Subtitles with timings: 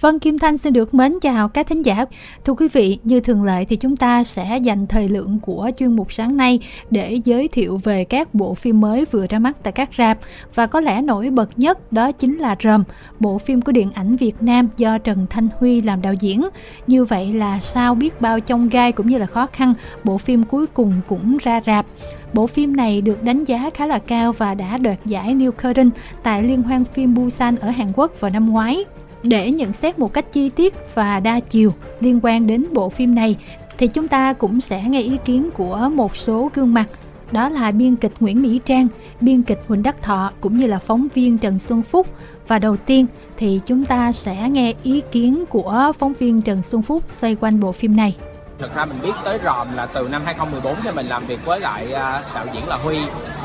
[0.00, 2.04] Vân Kim Thanh xin được mến chào các thính giả.
[2.44, 5.96] Thưa quý vị, như thường lệ thì chúng ta sẽ dành thời lượng của chuyên
[5.96, 9.72] mục sáng nay để giới thiệu về các bộ phim mới vừa ra mắt tại
[9.72, 10.18] các rạp
[10.54, 12.84] và có lẽ nổi bật nhất đó chính là Rầm,
[13.20, 16.42] bộ phim của điện ảnh Việt Nam do Trần Thanh Huy làm đạo diễn.
[16.86, 19.74] Như vậy là sao biết bao trong gai cũng như là khó khăn,
[20.04, 21.86] bộ phim cuối cùng cũng ra rạp.
[22.32, 25.90] Bộ phim này được đánh giá khá là cao và đã đoạt giải New Current
[26.22, 28.84] tại Liên hoan phim Busan ở Hàn Quốc vào năm ngoái.
[29.22, 33.14] Để nhận xét một cách chi tiết và đa chiều liên quan đến bộ phim
[33.14, 33.36] này
[33.78, 36.88] thì chúng ta cũng sẽ nghe ý kiến của một số gương mặt
[37.32, 38.88] đó là biên kịch Nguyễn Mỹ Trang,
[39.20, 42.06] biên kịch Huỳnh Đắc Thọ cũng như là phóng viên Trần Xuân Phúc.
[42.48, 43.06] Và đầu tiên
[43.36, 47.60] thì chúng ta sẽ nghe ý kiến của phóng viên Trần Xuân Phúc xoay quanh
[47.60, 48.16] bộ phim này.
[48.58, 51.60] Thật ra mình biết tới Ròm là từ năm 2014 khi mình làm việc với
[51.60, 52.98] lại à, đạo diễn là Huy.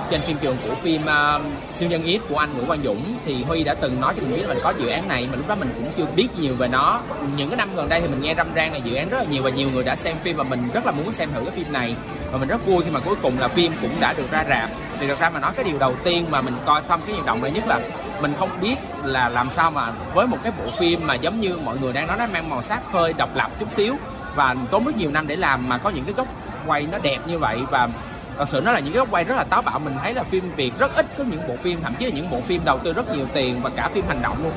[0.09, 1.41] Trên phim trường của phim uh,
[1.73, 4.35] siêu nhân ít của anh Nguyễn Quang Dũng thì Huy đã từng nói cho mình
[4.35, 6.55] biết là mình có dự án này mà lúc đó mình cũng chưa biết nhiều
[6.55, 7.01] về nó.
[7.37, 9.23] Những cái năm gần đây thì mình nghe râm ran là dự án rất là
[9.23, 11.51] nhiều và nhiều người đã xem phim và mình rất là muốn xem thử cái
[11.51, 11.95] phim này.
[12.31, 14.69] Và mình rất vui khi mà cuối cùng là phim cũng đã được ra rạp.
[14.99, 17.25] Thì thật ra mà nói cái điều đầu tiên mà mình coi xong cái hành
[17.25, 17.79] động này nhất là
[18.21, 21.57] mình không biết là làm sao mà với một cái bộ phim mà giống như
[21.57, 23.95] mọi người đang nói nó mang màu sắc hơi độc lập chút xíu
[24.35, 26.27] và tốn rất nhiều năm để làm mà có những cái góc
[26.67, 27.59] quay nó đẹp như vậy.
[27.71, 27.89] Và
[28.37, 29.79] thật sự nó là những cái góc quay rất là táo bạo.
[29.79, 32.29] Mình thấy là phim việt rất ít có những bộ phim, thậm chí là những
[32.29, 34.53] bộ phim đầu tư rất nhiều tiền và cả phim hành động luôn.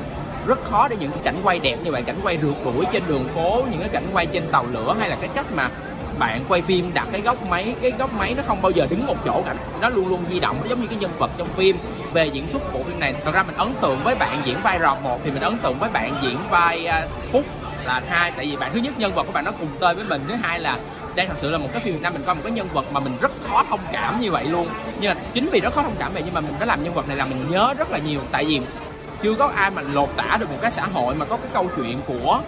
[0.47, 3.03] Rất khó để những cái cảnh quay đẹp như vậy, cảnh quay rượt đuổi trên
[3.07, 5.69] đường phố, những cái cảnh quay trên tàu lửa hay là cái cách mà
[6.19, 9.05] bạn quay phim đặt cái góc máy, cái góc máy nó không bao giờ đứng
[9.05, 9.55] một chỗ cả.
[9.81, 11.77] Nó luôn luôn di động, nó giống như cái nhân vật trong phim
[12.13, 13.13] về diễn xuất bộ phim này.
[13.25, 15.79] Thật ra mình ấn tượng với bạn diễn vai rò một thì mình ấn tượng
[15.79, 17.43] với bạn diễn vai à, phúc
[17.87, 20.05] là hai, tại vì bạn thứ nhất nhân vật của bạn nó cùng tên với
[20.05, 20.79] mình, thứ hai là
[21.15, 22.85] đây thật sự là một cái phim Việt Nam mình coi, một cái nhân vật
[22.91, 24.69] mà mình rất khó thông cảm như vậy luôn.
[24.99, 26.93] Nhưng mà chính vì rất khó thông cảm vậy nhưng mà mình đã làm nhân
[26.93, 28.61] vật này là mình nhớ rất là nhiều, tại vì
[29.23, 31.69] chưa có ai mà lột tả được một cái xã hội mà có cái câu
[31.75, 32.41] chuyện của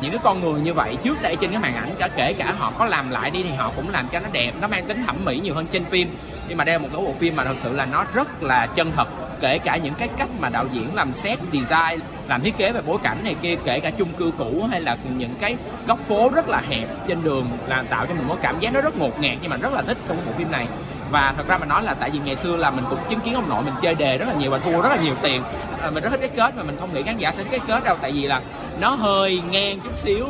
[0.00, 0.96] những cái con người như vậy.
[1.04, 3.54] Trước đây trên cái màn ảnh cả, kể cả họ có làm lại đi thì
[3.54, 6.16] họ cũng làm cho nó đẹp, nó mang tính thẩm mỹ nhiều hơn trên phim.
[6.48, 8.66] Nhưng mà đây là một cái bộ phim mà thật sự là nó rất là
[8.66, 9.08] chân thật
[9.40, 12.80] kể cả những cái cách mà đạo diễn làm set design làm thiết kế về
[12.86, 15.56] bối cảnh này kia kể cả chung cư cũ hay là những cái
[15.86, 18.80] góc phố rất là hẹp trên đường làm tạo cho mình một cảm giác nó
[18.80, 20.68] rất ngột ngạt nhưng mà rất là thích trong bộ phim này.
[21.10, 23.34] Và thật ra mà nói là tại vì ngày xưa là mình cũng chứng kiến
[23.34, 25.42] ông nội mình chơi đề rất là nhiều và thua rất là nhiều tiền.
[25.82, 27.60] À, mình rất thích cái kết mà mình không nghĩ khán giả sẽ thích cái
[27.66, 28.40] kết đâu tại vì là
[28.80, 30.26] nó hơi ngang chút xíu.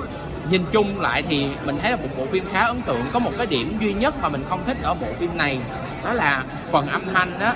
[0.50, 3.30] Nhìn chung lại thì mình thấy là một bộ phim khá ấn tượng có một
[3.38, 5.60] cái điểm duy nhất mà mình không thích ở bộ phim này
[6.04, 7.52] đó là phần âm thanh đó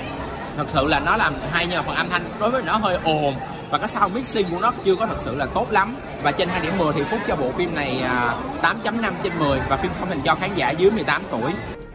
[0.56, 2.98] thật sự là nó làm hay nhưng mà phần âm thanh đối với nó hơi
[3.04, 3.34] ồn.
[3.70, 5.96] Và cái sound mixing của nó chưa có thật sự là tốt lắm.
[6.22, 8.02] Và trên 2 điểm 10 thì Phúc cho bộ phim này
[8.62, 11.52] 8.5 à, trên 10 và phim không dành cho khán giả dưới 18 tuổi.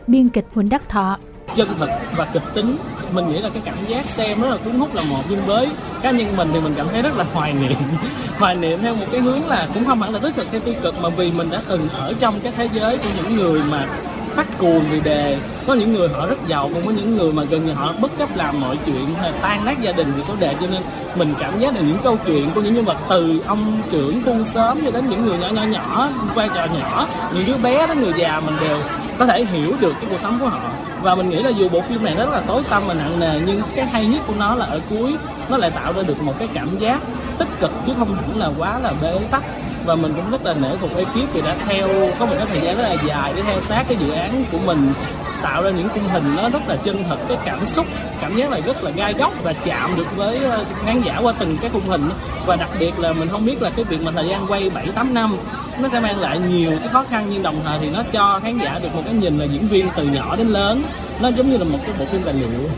[0.08, 1.18] Biên kịch Huỳnh Đắc Thọ.
[1.56, 2.78] Chân thực và kịch tính.
[3.12, 5.24] Mình nghĩ là cái cảm giác xem rất là cuốn hút là một.
[5.30, 5.70] Nhưng với
[6.02, 7.78] cá nhân mình thì mình cảm thấy rất là hoài niệm.
[8.40, 10.74] Hoài niệm theo một cái hướng là cũng không hẳn là tích cực hay tiêu
[10.84, 13.88] cực mà vì mình đã từng ở trong cái thế giới của những người mà
[14.36, 15.38] phát cuồng vì đề.
[15.68, 18.12] Có những người họ rất giàu cũng có những người mà gần như họ bất
[18.20, 20.56] chấp làm mọi chuyện, hay tan nát gia đình vì số đề.
[20.62, 20.82] Cho nên
[21.16, 24.44] mình cảm giác là những câu chuyện của những nhân vật từ ông trưởng khu
[24.44, 28.02] sớm cho đến những người nhỏ nhỏ nhỏ vai trò nhỏ, những đứa bé đến
[28.02, 28.78] người già mình đều
[29.20, 30.60] có thể hiểu được cái cuộc sống của họ
[31.02, 33.40] và mình nghĩ là dù bộ phim này rất là tối tâm và nặng nề,
[33.46, 35.16] nhưng cái hay nhất của nó là ở cuối,
[35.50, 37.00] nó lại tạo ra được một cái cảm giác
[37.38, 39.44] tích cực, chứ không hẳn là quá là bế tắc.
[39.86, 41.88] Và mình cũng rất là nể phục ekip vì đã theo,
[42.20, 44.58] có một cái thời gian rất là dài để theo sát cái dự án của
[44.58, 44.94] mình,
[45.42, 47.86] tạo ra những khung hình nó rất là chân thật, cái cảm xúc,
[48.22, 51.34] cảm giác là rất là gai góc và chạm được với ờ, khán giả qua
[51.40, 52.10] từng cái khung hình.
[52.46, 54.88] Và đặc biệt là mình không biết là cái việc mà thời gian quay 7
[54.96, 55.38] 8 năm,
[55.80, 58.58] nó sẽ mang lại nhiều cái khó khăn, nhưng đồng thời thì nó cho khán
[58.58, 60.84] giả được một cái nhìn là diễn viên từ nhỏ đến lớn
[61.20, 62.70] nó giống như là một cái bộ phim tài liệu.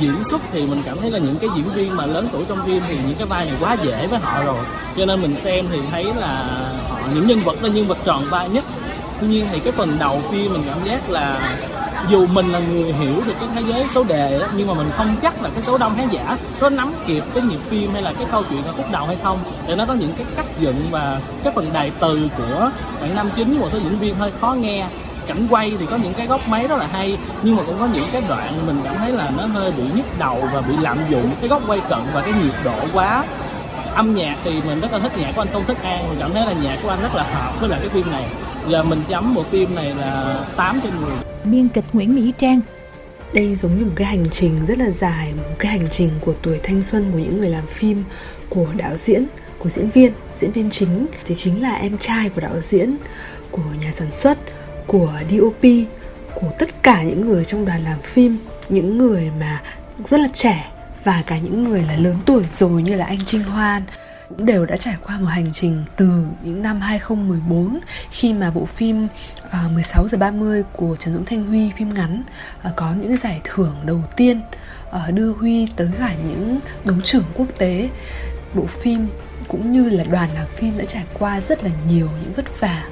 [0.00, 2.66] Diễn xuất thì mình cảm thấy là những cái diễn viên mà lớn tuổi trong
[2.66, 4.64] phim thì những cái vai này quá dễ với họ rồi.
[4.96, 6.48] Cho nên mình xem thì thấy là
[6.88, 8.64] họ những nhân vật là nhân vật tròn vai nhất.
[9.20, 11.56] Tuy nhiên thì cái phần đầu phim mình cảm giác là
[12.08, 14.90] dù mình là người hiểu được cái thế giới số đề đó, nhưng mà mình
[14.96, 18.02] không chắc là cái số đông khán giả có nắm kịp cái nhịp phim hay
[18.02, 19.38] là cái câu chuyện ở khúc đầu hay không.
[19.66, 22.70] Để nó có những cái cách dựng và cái phần đài từ của
[23.00, 24.86] bạn nam chính một số diễn viên hơi khó nghe
[25.28, 27.86] cảnh quay thì có những cái góc máy rất là hay nhưng mà cũng có
[27.86, 30.98] những cái đoạn mình cảm thấy là nó hơi bị nhức đầu và bị lạm
[31.10, 33.24] dụng cái góc quay cận và cái nhiệt độ quá
[33.94, 36.08] âm nhạc thì mình rất là thích nhạc của anh Tôn Thất An.
[36.08, 38.28] Mình cảm thấy là nhạc của anh rất là hợp với lại cái phim này.
[38.70, 41.12] Giờ mình chấm bộ phim này là 8 trên 10
[41.44, 42.60] biên kịch Nguyễn Mỹ Trang.
[43.32, 46.34] Đây giống như một cái hành trình rất là dài một cái hành trình của
[46.42, 48.04] tuổi thanh xuân của những người làm phim
[48.48, 49.26] của đạo diễn
[49.58, 51.06] của diễn viên diễn viên chính.
[51.24, 52.96] Thì chính là em trai của đạo diễn
[53.50, 54.38] của nhà sản xuất
[54.88, 55.62] của DOP
[56.34, 58.38] của tất cả những người trong đoàn làm phim
[58.68, 59.62] những người mà
[60.04, 60.72] rất là trẻ
[61.04, 63.82] và cả những người là lớn tuổi rồi như là anh Trinh Hoan
[64.28, 67.80] cũng đều đã trải qua một hành trình từ những năm 2014
[68.10, 69.08] khi mà bộ phim
[69.50, 72.22] ờ, uh, 16 giờ 30 của Trần Dũng Thanh Huy phim ngắn
[72.68, 74.40] uh, có những giải thưởng đầu tiên
[74.88, 77.88] uh, đưa Huy tới cả những đấu trưởng quốc tế.
[78.54, 79.08] Bộ phim
[79.48, 82.87] cũng như là đoàn làm phim đã trải qua rất là nhiều những vất vả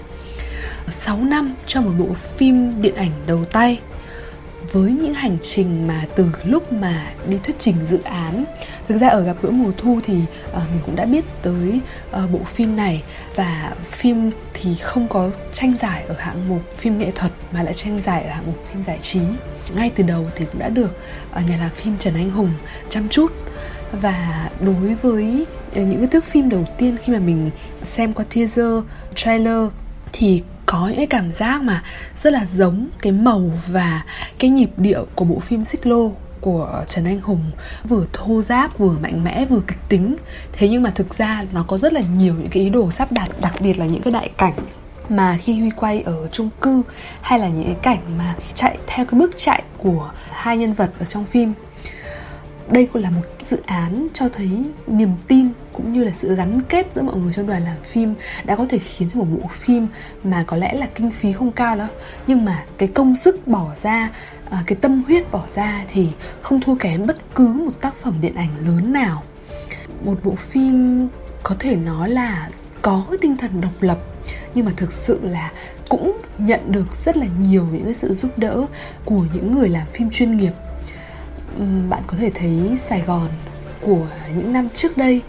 [0.90, 3.80] 6 năm cho một bộ phim điện ảnh đầu tay.
[4.72, 8.44] Với những hành trình mà từ lúc mà đi thuyết trình dự án
[8.88, 10.14] thực ra ở gặp gỡ mùa thu thì
[10.50, 11.80] uh, mình cũng đã biết tới
[12.24, 13.02] uh, bộ phim này.
[13.34, 17.74] Và phim thì không có tranh giải ở hạng mục phim nghệ thuật mà lại
[17.74, 19.20] tranh giải ở hạng mục phim giải trí.
[19.74, 20.98] Ngay từ đầu thì cũng đã được
[21.38, 22.50] uh, nhà làm phim Trần Anh Hùng
[22.88, 23.32] chăm chút.
[23.92, 27.50] Và đối với những cái thước phim đầu tiên khi mà mình
[27.82, 28.74] xem qua teaser
[29.14, 29.68] trailer
[30.12, 31.82] thì có những cái cảm giác mà
[32.22, 34.02] rất là giống cái màu và
[34.38, 37.50] cái nhịp điệu của bộ phim Xích Lô của Trần Anh Hùng.
[37.84, 40.16] Vừa thô giáp vừa mạnh mẽ, vừa kịch tính.
[40.52, 43.12] Thế nhưng mà thực ra nó có rất là nhiều những cái ý đồ sắp
[43.12, 44.54] đặt, đặc biệt là những cái đại cảnh
[45.08, 46.82] mà khi Huy quay ở chung cư
[47.20, 50.90] hay là những cái cảnh mà chạy theo cái bước chạy của hai nhân vật
[50.98, 51.52] ở trong phim
[52.70, 56.60] đây cũng là một dự án cho thấy niềm tin cũng như là sự gắn
[56.68, 58.14] kết giữa mọi người trong đoàn làm phim
[58.44, 59.86] đã có thể khiến cho một bộ phim
[60.24, 61.88] mà có lẽ là kinh phí không cao đó,
[62.26, 64.10] nhưng mà cái công sức bỏ ra
[64.50, 66.08] à, cái tâm huyết bỏ ra thì
[66.40, 69.22] không thua kém bất cứ một tác phẩm điện ảnh lớn nào.
[70.04, 71.08] Một bộ phim
[71.42, 72.48] có thể nói là
[72.82, 73.98] có cái tinh thần độc lập,
[74.54, 75.52] nhưng mà thực sự là
[75.88, 78.66] cũng nhận được rất là nhiều những cái sự giúp đỡ
[79.04, 80.52] của những người làm phim chuyên nghiệp
[81.90, 83.28] bạn có thể thấy Sài Gòn
[83.80, 84.06] của
[84.36, 85.22] những năm trước đây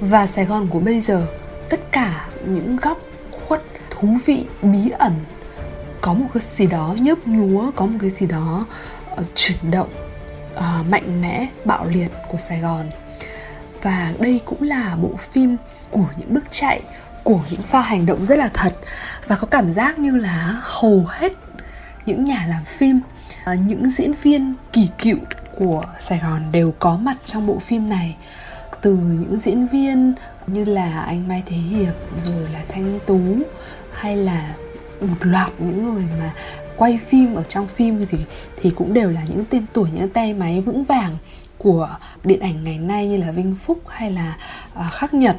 [0.00, 1.26] và Sài Gòn của bây giờ.
[1.68, 2.98] Tất cả những góc
[3.30, 5.12] khuất thú vị bí ẩn
[6.00, 8.66] có một cái gì đó nhấp nhúa có một cái gì đó
[9.12, 9.88] uh, chuyển động
[10.56, 12.90] uh, mạnh mẽ bạo liệt của Sài Gòn.
[13.82, 15.56] Và đây cũng là bộ phim
[15.90, 16.80] của những bước chạy
[17.24, 18.72] của những pha hành động rất là thật.
[19.26, 21.32] Và có cảm giác như là hầu hết
[22.06, 23.00] những nhà làm phim
[23.44, 25.18] ờ, những diễn viên kỳ cựu
[25.58, 28.16] của Sài Gòn đều có mặt trong bộ phim này.
[28.80, 30.14] Từ những diễn viên
[30.46, 33.20] như là anh Mai Thế Hiệp rồi là Thanh Tú
[33.92, 34.54] hay là
[35.00, 36.34] một loạt những người mà
[36.76, 38.18] quay phim ở trong phim thì
[38.56, 41.16] thì cũng đều là những tên tuổi những tay máy vững vàng
[41.58, 44.36] của điện ảnh ngày nay như là Vinh Phúc hay là
[44.78, 45.36] uh, Khắc Nhật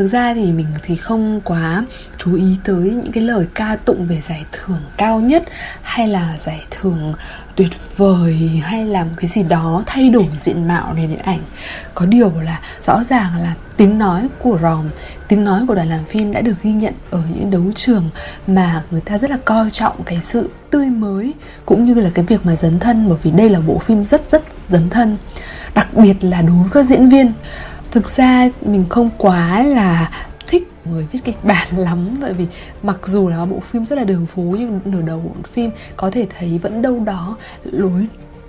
[0.00, 1.84] thực ra thì mình thì không quá
[2.18, 5.44] chú ý tới những cái lời ca tụng về giải thưởng cao nhất
[5.82, 7.14] hay là giải thưởng
[7.56, 11.38] tuyệt vời hay làm cái gì đó thay đổi diện mạo nền điện ảnh.
[11.94, 14.88] Có điều là rõ ràng là tiếng nói của ròm
[15.28, 18.10] tiếng nói của đoàn làm phim đã được ghi nhận ở những đấu trường
[18.46, 21.34] mà người ta rất là coi trọng cái sự tươi mới
[21.66, 24.30] cũng như là cái việc mà dấn thân, bởi vì đây là bộ phim rất
[24.30, 25.16] rất dấn thân.
[25.74, 27.32] Đặc biệt là đối với các diễn viên
[27.90, 30.10] thực ra mình không quá là
[30.46, 32.46] thích người viết kịch bản lắm, tại vì
[32.82, 36.10] mặc dù là bộ phim rất là đường phố, nhưng nửa đầu bộ phim có
[36.10, 38.06] thể thấy vẫn đâu đó lối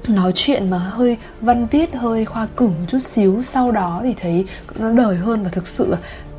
[0.07, 3.43] nói chuyện mà hơi văn viết, hơi khoa cử một chút xíu.
[3.53, 4.45] Sau đó thì thấy
[4.79, 5.95] nó đời hơn và thực sự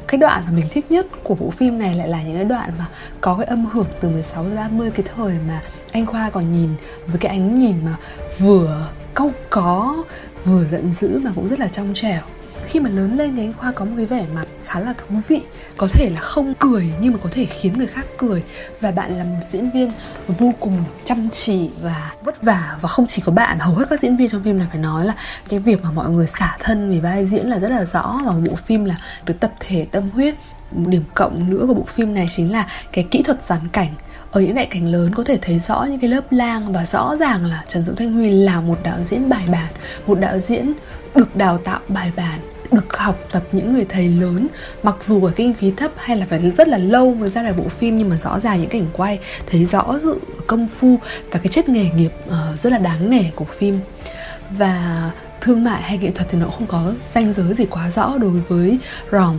[0.09, 2.71] cái đoạn mà mình thích nhất của bộ phim này lại là những cái đoạn
[2.79, 2.87] mà
[3.21, 5.63] có cái âm hưởng từ 16 đến 30 cái thời mà
[5.93, 6.71] anh Khoa còn nhìn,
[7.07, 7.97] với cái ánh nhìn mà
[8.39, 10.05] vừa câu có,
[10.45, 12.21] vừa giận dữ mà cũng rất là trong trẻo
[12.69, 15.21] khi mà lớn lên thì anh khoa có một cái vẻ mặt khá là thú
[15.29, 15.41] vị
[15.77, 18.43] có thể là không cười nhưng mà có thể khiến người khác cười.
[18.81, 19.93] Và bạn là một diễn viên
[20.29, 24.01] vô cùng chăm chỉ và vất vả và không chỉ có bạn hầu hết các
[24.01, 25.15] diễn viên trong phim này phải nói là
[25.49, 28.33] cái việc mà mọi người xả thân vì vai diễn là rất là rõ và
[28.33, 30.35] bộ phim là được tập thể tâm huyết.
[30.73, 33.95] Một điểm cộng nữa của bộ phim này chính là cái kỹ thuật dàn cảnh.
[34.31, 37.17] Ở những đại cảnh lớn có thể thấy rõ những cái lớp lang và rõ
[37.17, 39.73] ràng là Trần Dũng Thanh Huy là một đạo diễn bài bản,
[40.07, 40.73] một đạo diễn
[41.15, 44.49] được đào tạo bài bản được học tập những người thầy lớn,
[44.83, 47.57] mặc dù ở kinh phí thấp hay là phải rất là lâu mới ra được
[47.57, 50.99] bộ phim, nhưng mà rõ ràng những cảnh quay thấy rõ sự công phu
[51.31, 53.81] và cái chất nghề nghiệp ờ, rất là đáng nể của phim.
[54.51, 55.11] Và
[55.41, 58.41] thương mại hay nghệ thuật thì nó không có danh giới gì quá rõ đối
[58.49, 58.79] với
[59.13, 59.39] ròng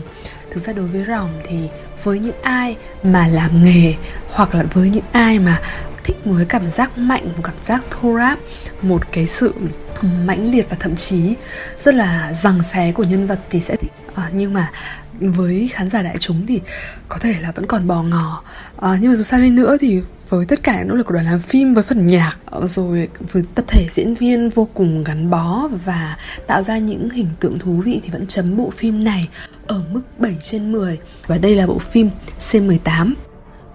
[0.54, 1.70] thực ra đối với ròng thì
[2.04, 3.94] với những ai mà làm nghề
[4.30, 5.62] hoặc là với những ai mà
[6.04, 8.40] thích một cái cảm giác mạnh một cảm giác thô ráp
[8.82, 9.54] một cái sự
[10.02, 11.36] mãnh liệt và thậm chí
[11.80, 13.92] rất là rằng xé của nhân vật thì sẽ thích.
[14.16, 14.72] À, nhưng mà
[15.20, 16.62] với khán giả đại chúng thì
[17.10, 18.44] có thể là vẫn còn bò ngò.
[18.82, 21.26] À, nhưng mà dù sao đi nữa thì với tất cả nỗ lực của đoàn
[21.26, 25.30] làm phim với phần nhạc ờ, rồi với tập thể diễn viên vô cùng gắn
[25.30, 26.18] bó và
[26.48, 29.30] tạo ra những hình tượng thú vị thì vẫn chấm bộ phim này
[29.68, 33.14] ở mức 7 trên 10 và đây là bộ phim C18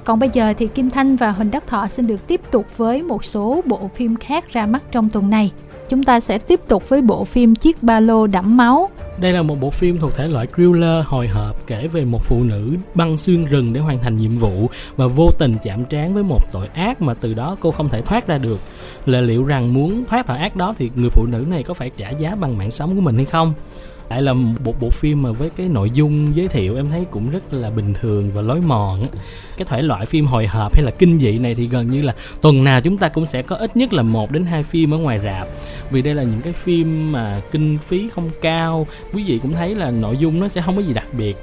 [0.09, 3.03] còn bây giờ thì Kim Thanh và Huỳnh Đắc Thọ xin được tiếp tục với
[3.03, 5.51] một số bộ phim khác ra mắt trong tuần này.
[5.89, 8.89] Chúng ta sẽ tiếp tục với bộ phim Chiếc ba lô đẫm máu
[9.21, 12.43] Đây là một bộ phim thuộc thể loại thriller hồi hộp kể về một phụ
[12.43, 16.23] nữ băng xuyên rừng để hoàn thành nhiệm vụ và vô tình chạm trán với
[16.23, 18.59] một tội ác mà từ đó cô không thể thoát ra được.
[19.07, 21.91] Là liệu rằng muốn thoát khỏi ác đó thì người phụ nữ này có phải
[21.97, 23.55] trả giá bằng mạng sống của mình hay không?
[24.11, 27.31] Lại là một bộ phim mà với cái nội dung giới thiệu em thấy cũng
[27.31, 29.05] rất là bình thường và lối mòn.
[29.57, 32.15] Cái thể loại phim hồi hộp hay là kinh dị này thì gần như là
[32.41, 34.99] tuần nào chúng ta cũng sẽ có ít nhất là một đến hai phim ở
[34.99, 35.49] ngoài rạp.
[35.91, 39.75] Vì đây là những cái phim mà kinh phí không cao quý vị cũng thấy
[39.75, 41.37] là nội dung nó sẽ không có gì đặc biệt.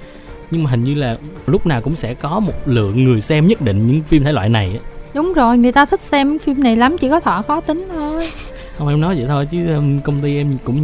[0.52, 1.18] Nhưng mà hình như là
[1.48, 4.50] lúc nào cũng sẽ có một lượng người xem nhất định những phim thể loại
[4.50, 4.80] này
[5.16, 8.30] đúng rồi người ta thích xem phim này lắm chỉ có thọ khó tính thôi
[8.78, 10.80] không em nói vậy thôi chứ um, công ty em cũng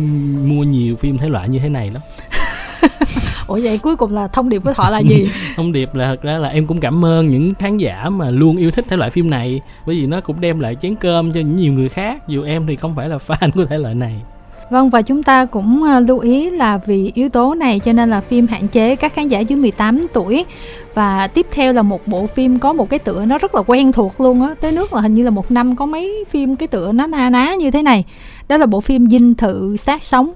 [0.50, 2.02] mua nhiều phim thể loại như thế này lắm.
[3.48, 5.30] Ủa vậy cuối cùng là thông điệp của thọ là gì?
[5.56, 8.58] Thông điệp là thật ra là em cũng cảm ơn những khán giả mà luôn
[8.58, 11.40] yêu thích thể loại phim này bởi vì nó cũng đem lại chén cơm cho
[11.40, 14.22] những nhiều người khác dù em thì không phải là fan của thể loại này
[14.72, 18.10] Vâng và chúng ta cũng ờ, lưu ý là vì yếu tố này cho nên
[18.10, 20.46] là phim hạn chế các khán giả dưới 18 tuổi.
[20.94, 23.92] Và tiếp theo là một bộ phim có một cái tựa nó rất là quen
[23.92, 24.56] thuộc luôn á.
[24.62, 27.30] Tới nước là hình như là một năm có mấy phim cái tựa nó na
[27.30, 28.04] ná như thế này.
[28.50, 30.32] Đó là bộ phim dinh thự sát sống.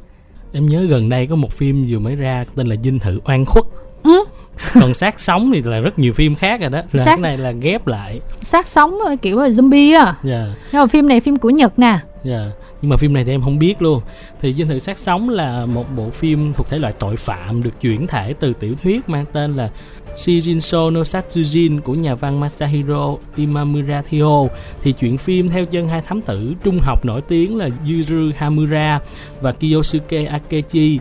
[0.54, 3.46] Em nhớ gần đây có một phim vừa mới ra tên là dinh thự oan
[3.46, 3.65] khuất.
[4.04, 4.25] Ừ?
[4.74, 6.82] còn sát sống thì là rất nhiều phim khác rồi đó.
[6.92, 7.15] Rồi sát...
[7.15, 8.20] cái này là ghép lại.
[8.44, 10.04] Sát sống kiểu là zombie á.
[10.06, 10.15] Yeah.
[10.24, 10.46] Dạ.
[10.72, 11.88] nhưng mà phim này phim của nhật nè.
[11.88, 14.01] Yeah dạ nhưng mà phim này thì em không biết luôn.
[14.42, 17.82] Thì dinh thự sát sống là một bộ phim thuộc thể loại tội phạm được
[17.82, 19.70] chuyển thể từ tiểu thuyết mang tên là
[20.15, 24.48] Shijinso no Satsujin của nhà văn Masahiro Imamura Thio
[24.84, 29.00] thì chuyển phim theo chân hai thám tử trung học nổi tiếng là Yuru Hamura
[29.42, 31.00] và Kiyosuke Akechi.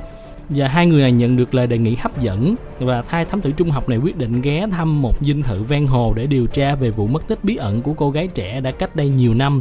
[0.49, 3.53] Và hai người này nhận được lời đề nghị hấp dẫn và hai thám tử
[3.53, 6.75] trung học này quyết định ghé thăm một dinh thự ven hồ để điều tra
[6.75, 9.61] về vụ mất tích bí ẩn của cô gái trẻ đã cách đây nhiều năm.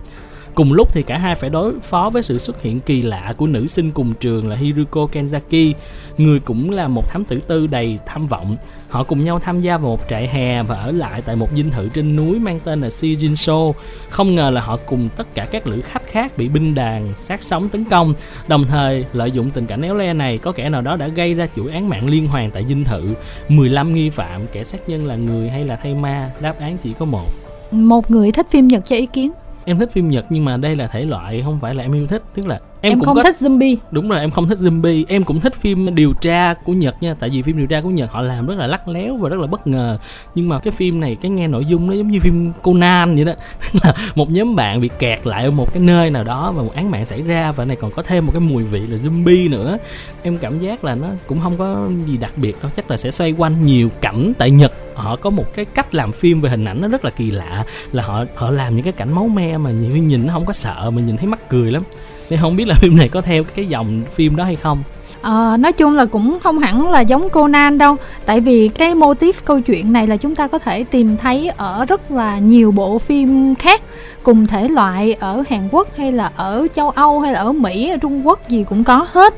[0.56, 3.48] Cùng lúc thì cả hai phải đối phó với sự xuất hiện kỳ lạ của
[3.48, 5.74] nữ sinh cùng trường là Hiruko Kenzaki,
[6.18, 8.58] người cũng là một thám tử tư đầy tham vọng.
[8.90, 11.70] Họ cùng nhau tham gia vào một trại hè và ở lại tại một dinh
[11.70, 13.74] thự trên núi mang tên là Shijinso.
[14.10, 17.44] Không ngờ là họ cùng tất cả các lữ khách khác bị binh đàn sát
[17.44, 18.14] sống tấn công.
[18.48, 21.34] Đồng thời lợi dụng tình cảnh éo le này có kẻ nào đó đã gây
[21.34, 23.04] ra chuỗi án mạng liên hoàn tại dinh thự.
[23.50, 26.94] 15 nghi phạm, kẻ sát nhân là người hay là thay ma, đáp án chỉ
[26.94, 27.28] có một.
[27.72, 29.32] Một người thích phim Nhật cho ý kiến
[29.66, 32.08] em thích phim nhật nhưng mà đây là thể loại không phải là em yêu
[32.08, 33.24] thích, tức là em, em cũng không có...
[33.24, 33.76] thích zombie.
[33.92, 35.06] Đúng rồi em không thích zombie.
[35.08, 37.16] Em cũng thích phim điều tra của nhật nha.
[37.20, 39.40] Tại vì phim điều tra của nhật họ làm rất là lắc léo và rất
[39.40, 39.98] là bất ngờ.
[40.36, 43.26] Nhưng mà cái phim này cái nghe nội dung nó giống như phim conan vậy
[43.26, 43.34] đó.
[43.84, 46.72] Là một nhóm bạn bị kẹt lại ở một cái nơi nào đó và một
[46.76, 49.50] án mạng xảy ra và này còn có thêm một cái mùi vị là zombie
[49.50, 49.78] nữa.
[50.24, 52.72] Em cảm giác là nó cũng không có gì đặc biệt đâu.
[52.76, 54.74] Chắc là sẽ xoay quanh nhiều cảnh tại nhật.
[54.94, 57.64] Họ có một cái cách làm phim về hình ảnh nó rất là kỳ lạ
[57.92, 60.54] là họ họ làm những cái cảnh máu me mà nhiều nhìn nó không có
[60.54, 61.84] sợ mà nhìn thấy mắc cười lắm
[62.30, 64.84] nên không biết là phim này có theo cái dòng phim đó hay không.
[65.22, 67.96] À, nói chung là cũng không hẳn là giống Conan đâu.
[68.26, 71.52] Tại vì cái mô típ câu chuyện này là chúng ta có thể tìm thấy
[71.58, 73.82] ở rất là nhiều bộ phim khác
[74.24, 77.90] Cùng thể loại ở Hàn Quốc hay là ở châu Âu hay là ở Mỹ,
[77.90, 79.34] ở Trung Quốc gì cũng có hết.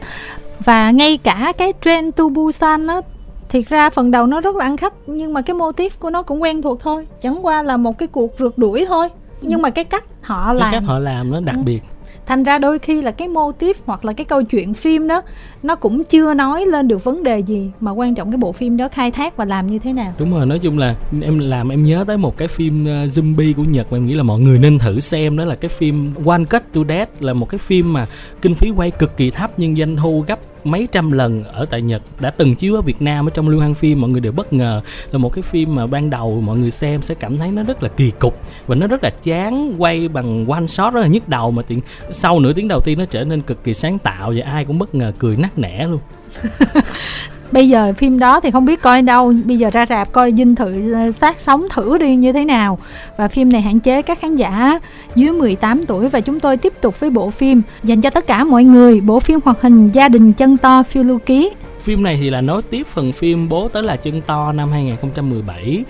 [0.59, 3.01] Và ngay cả cái Train to Busan á
[3.49, 6.09] thiệt ra phần đầu nó rất là ăn khách nhưng mà cái mô típ của
[6.09, 7.07] nó cũng quen thuộc thôi.
[7.21, 9.09] Chẳng qua là một cái cuộc rượt đuổi thôi.
[9.41, 11.61] Nhưng mà cái cách họ làm cái cách họ làm nó đặc ừ.
[11.65, 11.81] biệt
[12.25, 15.21] thành ra đôi khi là cái mô típ hoặc là cái câu chuyện phim đó,
[15.63, 18.77] nó cũng chưa nói lên được vấn đề gì, mà quan trọng cái bộ phim
[18.77, 20.13] đó khai thác và làm như thế nào.
[20.19, 23.53] Đúng rồi, nói chung là em làm, em nhớ tới một cái phim ờ, zombie
[23.53, 26.13] của nhật mà em nghĩ là mọi người nên thử xem, đó là cái phim
[26.25, 28.07] one cut to death, là một cái phim mà
[28.41, 31.81] kinh phí quay cực kỳ thấp nhưng doanh thu gấp mấy trăm lần ở tại
[31.81, 34.31] Nhật, đã từng chiếu ở Việt Nam ở trong lưu hang phim, mọi người đều
[34.31, 34.81] bất ngờ.
[35.11, 37.83] Là một cái phim mà ban đầu mọi người xem sẽ cảm thấy nó rất
[37.83, 41.29] là kỳ cục và nó rất là chán quay bằng one shot rất là nhức
[41.29, 41.81] đầu mà tiện,
[42.11, 44.79] sau nửa tiếng đầu tiên nó trở nên cực kỳ sáng tạo và ai cũng
[44.79, 45.99] bất ngờ cười nắc nẻ luôn.
[47.51, 49.33] bây giờ phim đó thì không biết coi đâu.
[49.45, 52.79] Bây giờ ra rạp coi dinh thự ờ, sát sống thử đi, như thế nào.
[53.17, 54.79] Và phim này hạn chế các khán giả
[55.15, 58.43] dưới 18 tuổi và chúng tôi tiếp tục với bộ phim dành cho tất cả
[58.43, 59.01] mọi người.
[59.01, 61.51] Bộ phim hoạt hình gia đình chân to phiêu lưu ký
[61.85, 65.83] phim này thì là nối tiếp phần phim bố tới là chân to năm 2017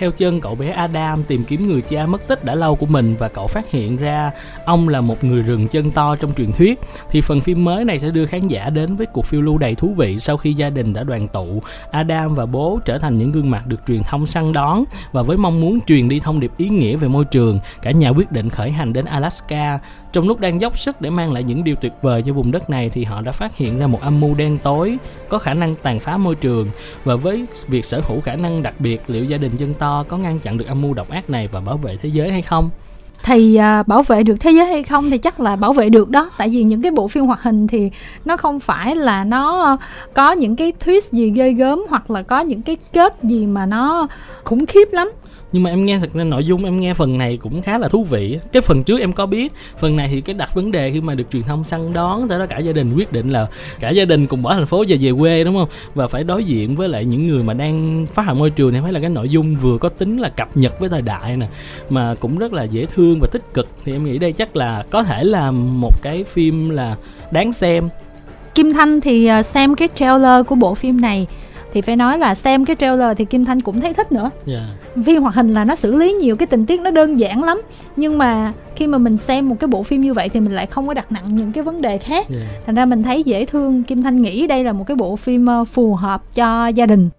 [0.00, 3.16] theo chân cậu bé Adam, tìm kiếm người cha mất tích đã lâu của mình
[3.18, 4.30] và cậu phát hiện ra
[4.64, 6.80] ông là một người rừng chân to trong truyền thuyết.
[7.10, 9.74] Thì phần phim mới này sẽ đưa khán giả đến với cuộc phiêu lưu đầy
[9.74, 11.62] thú vị sau khi gia đình đã đoàn tụ.
[11.90, 15.36] Adam và bố trở thành những gương mặt được truyền thông săn đón và với
[15.36, 18.50] mong muốn truyền đi thông điệp ý nghĩa về môi trường, cả nhà quyết định
[18.50, 19.78] khởi hành đến Alaska.
[20.12, 22.70] Trong lúc đang dốc sức để mang lại những điều tuyệt vời cho vùng đất
[22.70, 25.74] này thì họ đã phát hiện ra một âm mưu đen tối có khả năng
[25.74, 26.68] tàn phá môi trường.
[27.04, 30.18] Và với việc sở hữu khả năng đặc biệt, liệu gia đình chân to có
[30.18, 32.70] ngăn chặn được âm mưu độc ác này và bảo vệ thế giới hay không?
[33.22, 36.08] Thì à, bảo vệ được thế giới hay không thì chắc là bảo vệ được
[36.10, 36.30] đó.
[36.38, 37.90] Tại vì những cái bộ phim hoạt hình thì
[38.24, 39.76] nó không phải là nó
[40.14, 43.66] có những cái twist gì ghê gớm hoặc là có những cái kết gì mà
[43.66, 44.08] nó
[44.44, 45.10] khủng khiếp lắm
[45.52, 47.88] nhưng mà em nghe thật ra nội dung, em nghe phần này cũng khá là
[47.88, 50.90] thú vị cái phần trước em có biết, phần này thì cái đặt vấn đề
[50.90, 53.46] khi mà được truyền thông săn đón, tới đó cả gia đình quyết định là
[53.80, 55.68] cả gia đình cùng bỏ thành phố và về quê, đúng không?
[55.94, 58.80] Và phải đối diện với lại những người mà đang phá hoại môi trường này
[58.82, 61.46] thấy là cái nội dung vừa có tính là cập nhật với thời đại nè,
[61.90, 63.68] mà cũng rất là dễ thương và tích cực.
[63.84, 66.96] Thì em nghĩ đây chắc là có thể là một cái phim là
[67.30, 67.88] đáng xem.
[68.54, 71.26] Kim Thanh thì ờ, xem cái trailer của bộ phim này
[71.72, 74.30] thì phải nói là xem cái trailer thì Kim Thanh cũng thấy thích nữa.
[74.46, 74.62] Yeah.
[74.96, 75.02] Dạ.
[75.04, 77.62] Phim hoạt hình là nó xử lý nhiều cái tình tiết nó đơn giản lắm,
[77.96, 80.66] nhưng mà khi mà mình xem một cái bộ phim như vậy thì mình lại
[80.66, 82.26] không có đặt nặng những cái vấn đề khác.
[82.30, 82.66] Yeah.
[82.66, 83.82] Thành ra mình thấy dễ thương.
[83.82, 87.10] Kim Thanh nghĩ đây là một cái bộ phim ờ, phù hợp cho gia đình.